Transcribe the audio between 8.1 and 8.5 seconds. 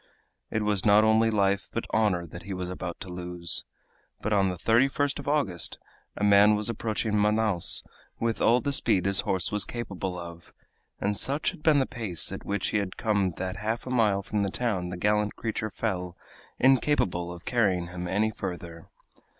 with